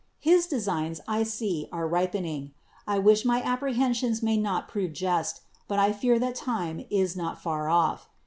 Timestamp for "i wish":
2.87-3.23